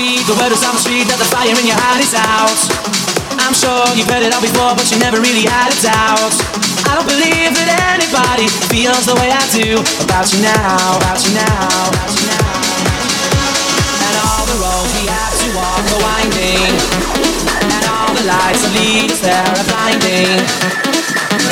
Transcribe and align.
Backbeat, 0.00 0.24
the 0.24 0.32
word 0.40 0.48
is 0.48 0.64
on 0.64 0.72
the 0.72 0.80
street 0.80 1.04
that 1.12 1.20
the 1.20 1.28
fire 1.28 1.52
in 1.52 1.66
your 1.68 1.76
heart 1.76 2.00
is 2.00 2.16
out. 2.16 2.56
I'm 3.44 3.52
sure 3.52 3.84
you've 3.92 4.08
heard 4.08 4.24
it 4.24 4.32
all 4.32 4.40
before, 4.40 4.72
but 4.72 4.88
you 4.88 4.96
never 4.96 5.20
really 5.20 5.44
had 5.44 5.68
a 5.68 5.78
doubt. 5.84 6.32
I 6.88 6.96
don't 6.96 7.04
believe 7.04 7.52
that 7.52 7.68
anybody 7.92 8.48
feels 8.72 9.04
the 9.04 9.12
way 9.20 9.28
I 9.28 9.44
do 9.52 9.76
about 10.00 10.32
you 10.32 10.40
now, 10.40 10.96
about 10.96 11.20
you 11.20 11.36
now, 11.36 11.92
about 11.92 12.16
you 12.16 12.24
now. 12.32 12.48
And 14.08 14.14
all 14.24 14.44
the 14.48 14.56
roads 14.64 14.88
we 14.96 15.04
have 15.04 15.36
to 15.36 15.46
walk 15.52 15.84
are 15.84 16.00
winding, 16.00 16.72
and 17.60 17.84
all 17.92 18.08
the 18.16 18.24
lights 18.24 18.64
that 18.64 18.72
lead 18.80 19.12
us 19.12 19.20
there 19.20 19.36
are 19.36 19.66
blinding. 19.68 20.32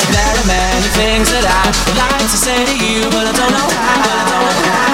There 0.09 0.33
are 0.41 0.47
many 0.49 0.89
things 0.97 1.29
that 1.37 1.45
I 1.45 1.69
would 1.69 1.97
like 2.01 2.25
to 2.25 2.39
say 2.39 2.65
to 2.65 2.75
you, 2.81 3.13
but 3.13 3.29
I 3.29 3.33
don't 3.37 3.53
know 3.53 3.69
how. 3.77 3.93
But 4.01 4.17
I 4.17 4.25
don't 4.25 4.41
know 4.41 4.57
how. 4.73 4.89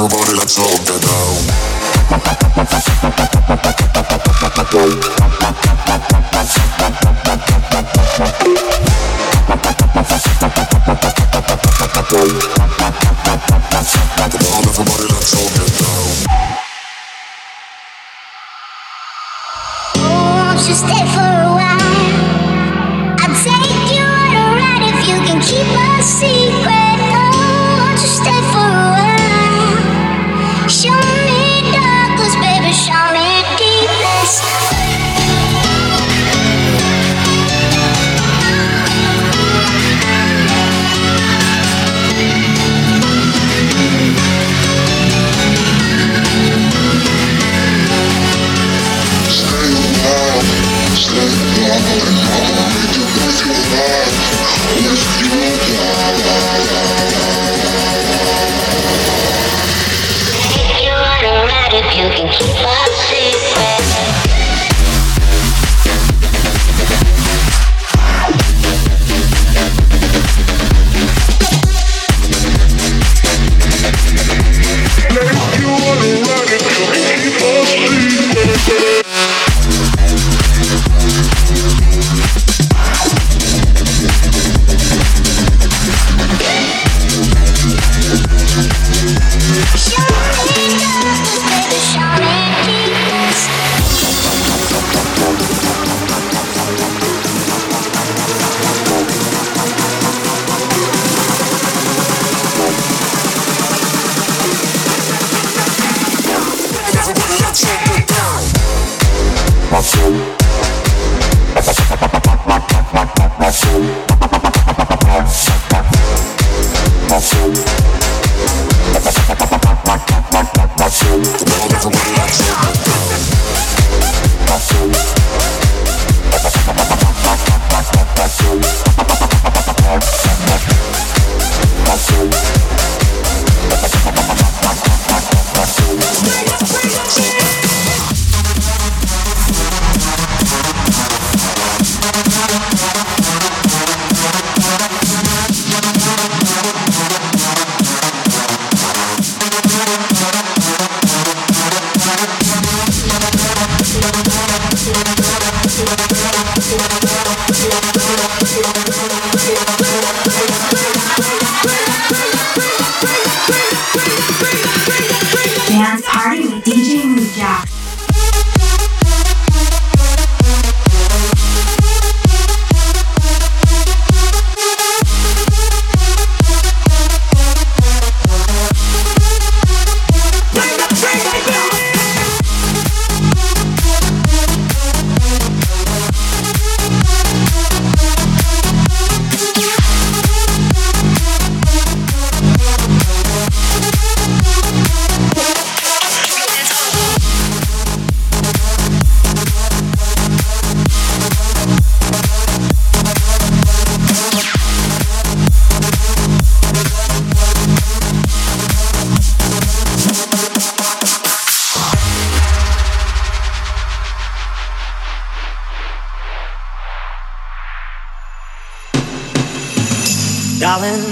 Everybody, 0.00 0.38
let's 0.38 0.56
all 0.60 0.78
get 0.84 1.02
down. 3.64 3.77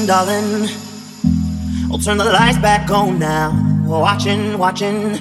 Darling, 0.07 0.69
I'll 1.91 1.99
turn 1.99 2.19
the 2.19 2.25
lights 2.25 2.59
back 2.59 2.91
on 2.91 3.19
now. 3.19 3.51
We're 3.87 4.01
watching, 4.01 4.57
watching, 4.57 5.19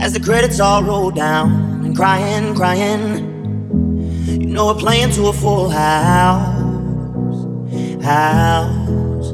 as 0.00 0.12
the 0.12 0.20
credits 0.20 0.60
all 0.60 0.84
roll 0.84 1.10
down 1.10 1.84
and 1.84 1.96
crying, 1.96 2.54
crying. 2.54 3.30
You 4.28 4.46
know 4.46 4.66
we're 4.66 4.74
playing 4.74 5.10
to 5.12 5.26
a 5.26 5.32
full 5.32 5.70
house, 5.70 6.64
house. 8.04 9.32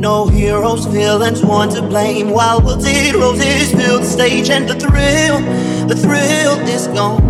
No 0.00 0.26
heroes, 0.26 0.86
villains, 0.86 1.44
one 1.44 1.68
to 1.70 1.82
blame. 1.82 2.30
While 2.30 2.60
roses 2.60 3.72
fill 3.72 3.98
the 3.98 4.04
stage, 4.04 4.50
and 4.50 4.68
the 4.68 4.74
thrill, 4.74 5.40
the 5.88 5.96
thrill 5.96 6.58
is 6.68 6.86
gone. 6.88 7.29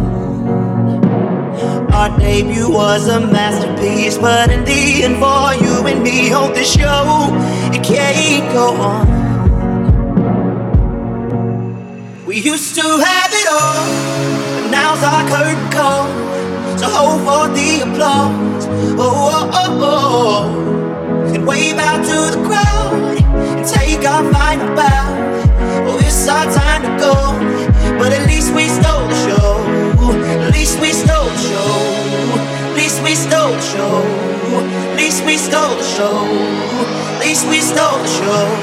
Our 2.00 2.08
debut 2.18 2.70
was 2.72 3.08
a 3.08 3.20
masterpiece, 3.20 4.16
but 4.16 4.50
in 4.50 4.64
the 4.64 5.04
end, 5.04 5.16
for 5.16 5.52
you 5.62 5.86
and 5.86 6.02
me, 6.02 6.30
hold 6.30 6.54
the 6.56 6.64
show, 6.64 7.28
it 7.74 7.84
can't 7.84 8.50
go 8.54 8.72
on. 8.72 9.06
We 12.24 12.40
used 12.40 12.74
to 12.76 12.80
have 12.80 13.30
it 13.34 13.48
all, 13.52 13.84
but 14.54 14.70
now's 14.70 15.02
our 15.04 15.28
curtain 15.28 15.70
call. 15.70 16.08
So 16.78 16.86
hold 16.88 17.20
for 17.20 17.48
the 17.54 17.82
applause, 17.82 18.66
oh 18.98 19.30
oh 19.34 19.50
oh 19.52 19.84
oh, 19.84 21.34
and 21.34 21.46
wave 21.46 21.76
out 21.76 22.02
to 22.02 22.30
the 22.34 22.42
crowd 22.48 22.94
and 23.58 23.66
take 23.68 24.06
our 24.08 24.24
final 24.32 24.74
bow. 24.74 25.04
Oh, 25.86 25.98
it's 26.00 26.26
our 26.26 26.46
time 26.46 26.80
to 26.80 26.88
go, 26.98 27.14
but 27.98 28.10
at 28.10 28.26
least 28.26 28.54
we 28.54 28.68
stole 28.68 29.06
the 29.06 29.14
show. 29.28 29.79
Least 30.52 30.78
we 30.80 30.92
stole 30.92 31.28
the 31.28 31.38
show. 31.38 32.74
Least 32.74 33.02
we 33.02 33.14
stole 33.14 33.52
the 33.52 33.60
show. 33.60 34.02
Least 34.96 35.24
we 35.24 35.36
stole 35.36 35.76
the 35.76 35.82
show. 35.82 36.24
Least 37.20 37.46
we 37.48 37.60
stole 37.60 37.98
the 37.98 38.08
show. 38.08 38.56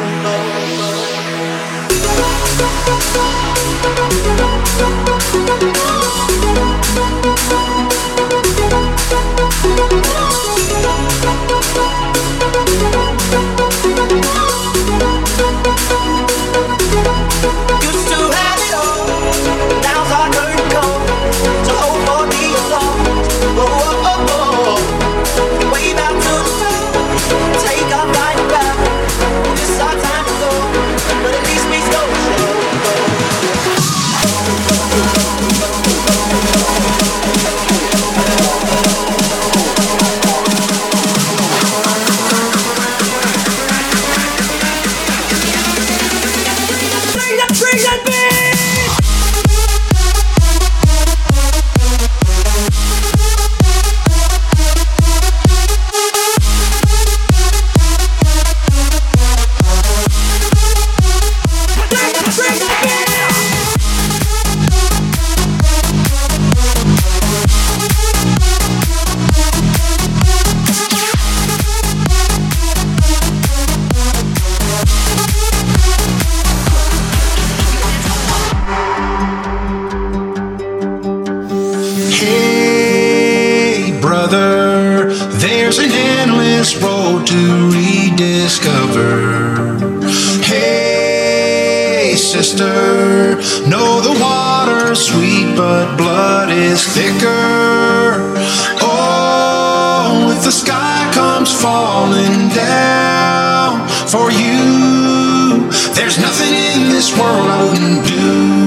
Nothing 106.19 106.53
in 106.53 106.89
this 106.89 107.11
world 107.17 107.47
I 107.47 107.63
wouldn't 107.69 108.07
do. 108.07 108.66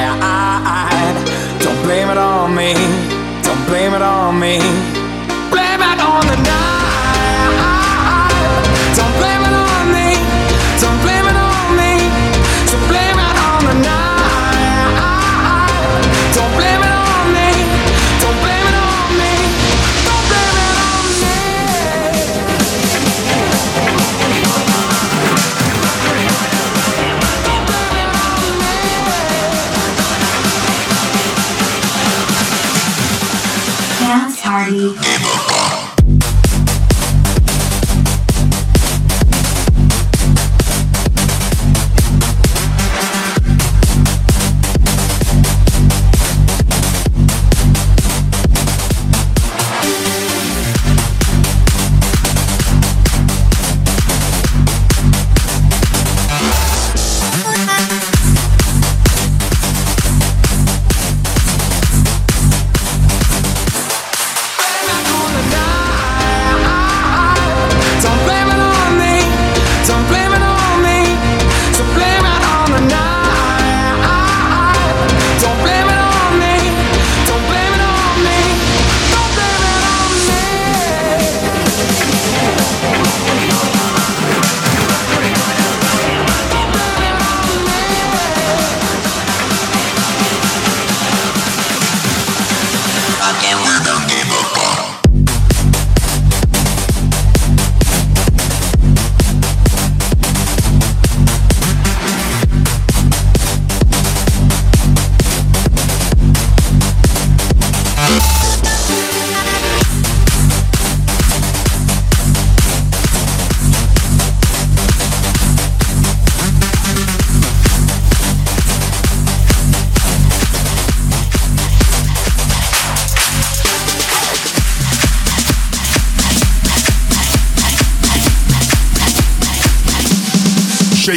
Party. 34.51 35.30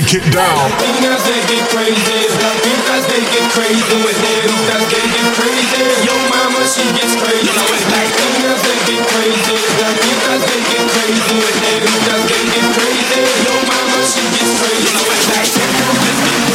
It 0.05 0.21
down. 0.31 0.71
Niñas 0.85 1.25
they 1.25 1.41
get 1.49 1.65
crazy, 1.73 2.29
Latinas 2.37 3.09
they 3.09 3.25
get 3.33 3.51
crazy, 3.51 3.81
Negritas 3.81 4.85
they 4.93 5.01
get 5.11 5.29
crazy. 5.33 5.81
Yo 6.05 6.15
mama 6.29 6.61
she 6.69 6.85
gets 6.93 7.17
crazy. 7.17 7.49
Latinas 7.49 8.61
they 8.63 8.79
get 8.85 9.03
crazy, 9.11 9.57
Latinas 9.81 10.45
they 10.45 10.61
get 10.71 10.85
crazy, 10.93 11.25
they 11.57 12.43
get 12.53 12.67
crazy. 12.77 13.21
Mama 13.67 14.01
she 14.05 14.23
gets 14.37 14.55
crazy. 14.61 14.93
Shake 15.51 16.54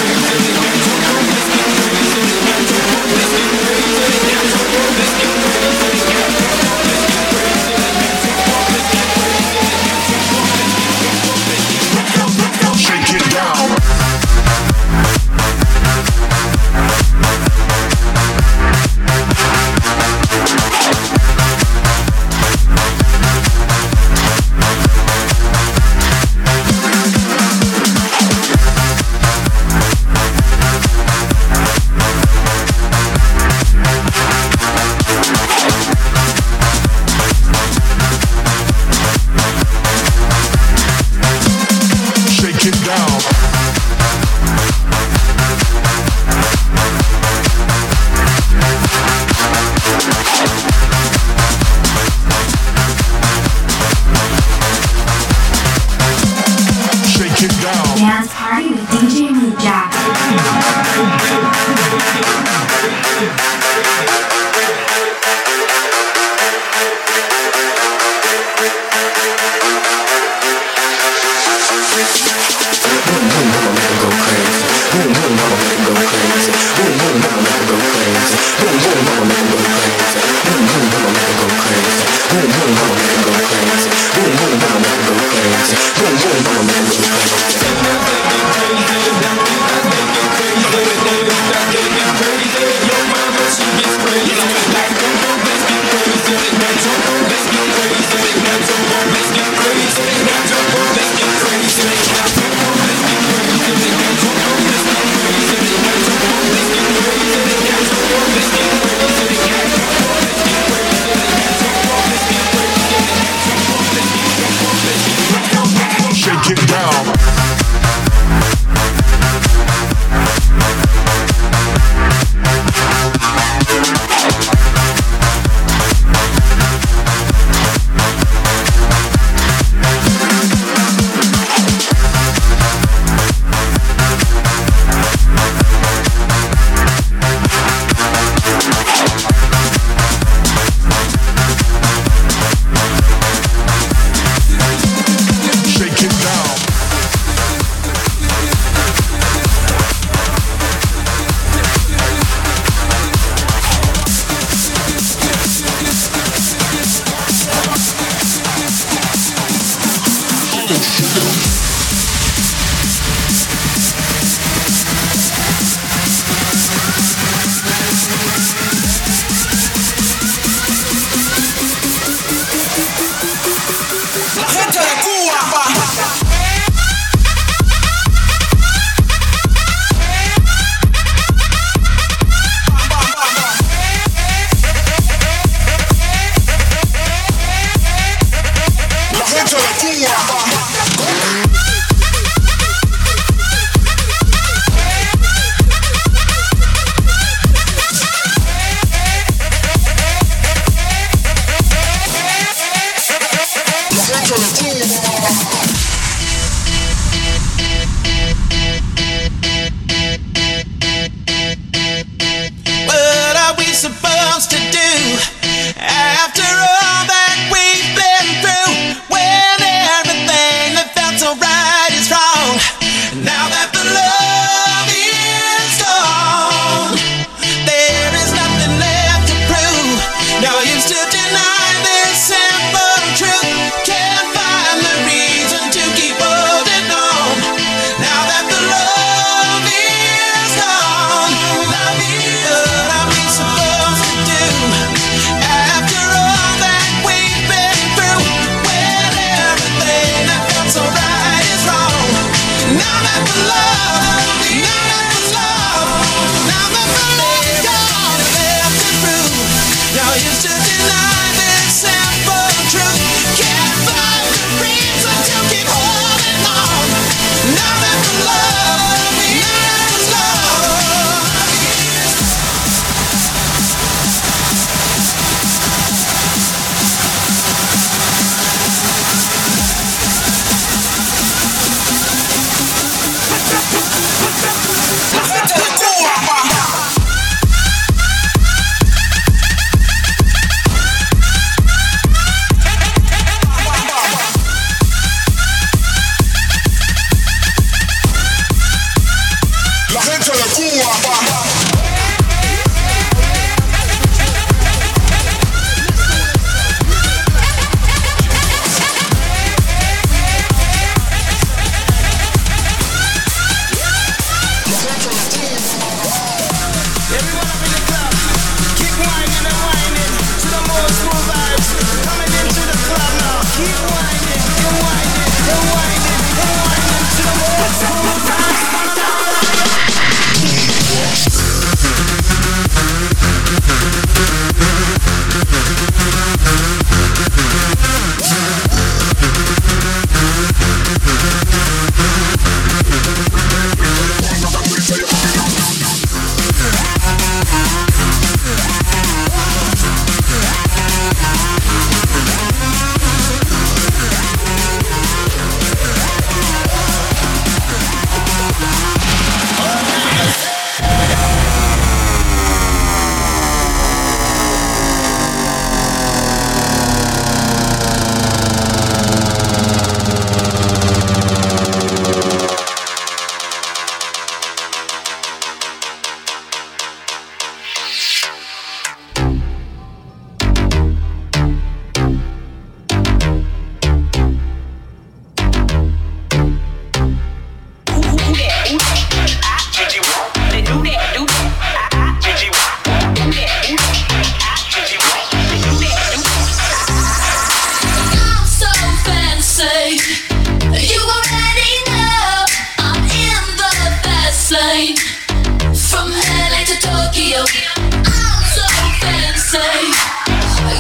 I'm 407.52 408.44
so 408.46 408.66
fancy. 409.02 409.58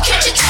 Can't 0.05 0.25
you 0.27 0.48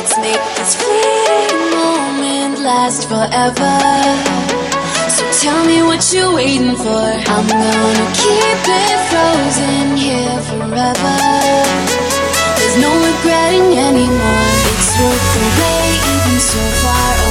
make 0.00 0.40
this 0.56 0.76
fleeting 0.80 1.60
moment 1.76 2.58
last 2.60 3.06
forever. 3.06 3.76
So 5.12 5.24
tell 5.44 5.62
me 5.66 5.82
what 5.82 6.00
you're 6.12 6.32
waiting 6.32 6.74
for. 6.74 7.04
I'm 7.34 7.46
gonna 7.46 8.08
keep 8.16 8.62
it 8.80 8.98
frozen 9.12 9.96
here 9.96 10.40
forever. 10.48 11.16
There's 12.56 12.78
no 12.80 12.90
regretting 13.08 13.76
anymore. 13.76 14.52
It's 14.72 14.90
worth 14.96 15.26
the 15.34 15.44
wait, 15.60 16.00
even 16.16 16.40
so 16.40 16.60
far 16.80 17.14
away. 17.14 17.29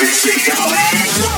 Dance 0.00 1.37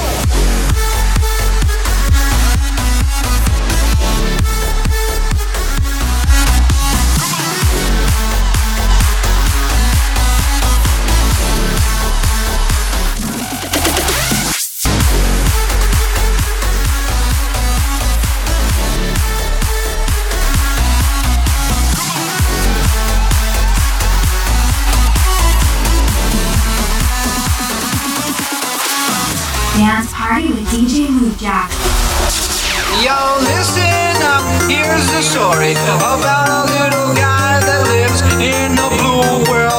Movejack. 31.41 31.70
Yo, 33.03 33.38
listen 33.41 34.22
up, 34.22 34.45
here's 34.68 35.07
the 35.11 35.22
story 35.22 35.72
about 35.72 36.49
a 36.49 36.72
little 36.72 37.14
guy 37.14 37.61
that 37.61 37.86
lives 37.88 38.20
in 38.43 38.72
a 38.78 38.88
blue 39.01 39.51
world. 39.51 39.69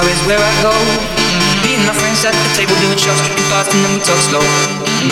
Bar 0.00 0.08
is 0.08 0.20
where 0.24 0.40
I 0.40 0.52
go. 0.64 0.72
Me 1.64 1.76
and 1.76 1.84
my 1.84 1.92
friends 1.92 2.24
at 2.24 2.32
the 2.32 2.50
table 2.56 2.72
doing 2.80 2.96
shots, 2.96 3.20
drinking 3.20 3.48
fast, 3.52 3.68
and 3.76 3.84
then 3.84 3.92
we 3.92 4.00
talk 4.00 4.16
slow. 4.24 4.40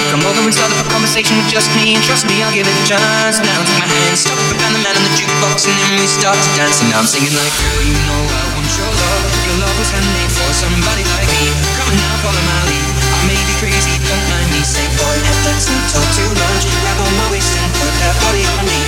Come 0.09 0.25
over 0.25 0.41
and 0.41 0.53
start 0.53 0.73
up 0.73 0.81
a 0.81 0.89
conversation 0.89 1.37
with 1.37 1.49
just 1.53 1.69
me, 1.77 1.97
and 1.97 2.03
trust 2.05 2.25
me, 2.25 2.41
I'll 2.41 2.53
give 2.53 2.65
it 2.65 2.73
a 2.73 2.85
chance. 2.89 3.41
Now 3.41 3.61
take 3.69 3.81
my 3.81 3.89
hand, 3.89 4.17
stop 4.17 4.37
it, 4.49 4.57
and 4.57 4.73
the 4.73 4.81
man 4.81 4.97
on 4.97 5.05
the 5.05 5.13
jukebox, 5.13 5.69
and 5.69 5.77
then 5.77 6.01
we 6.01 6.09
start 6.09 6.37
to 6.41 6.51
dance. 6.57 6.81
And 6.81 6.89
now 6.89 7.05
I'm 7.05 7.09
singing 7.09 7.37
like, 7.37 7.53
girl, 7.53 7.85
you 7.85 7.97
know 8.09 8.23
I 8.33 8.45
want 8.57 8.71
your 8.73 8.89
love. 8.89 9.25
Your 9.45 9.57
love 9.61 9.77
was 9.77 9.91
handmade 9.93 10.33
for 10.33 10.51
somebody 10.57 11.05
like 11.05 11.29
me. 11.37 11.45
Come 11.77 11.93
on 11.93 11.97
now, 12.01 12.15
follow 12.25 12.45
my 12.49 12.61
lead. 12.73 12.85
I 13.13 13.21
may 13.29 13.41
be 13.45 13.55
crazy, 13.61 13.93
don't 14.09 14.25
mind 14.33 14.49
me. 14.57 14.61
Say, 14.65 14.85
boy, 14.97 15.17
let's 15.21 15.69
not 15.69 15.85
talk 15.93 16.09
too 16.17 16.31
much. 16.33 16.65
Grab 16.65 16.99
on 17.05 17.13
my 17.13 17.27
waist 17.37 17.53
and 17.61 17.71
put 17.77 17.93
that 18.01 18.17
body 18.25 18.45
on 18.57 18.65
me. 18.65 18.88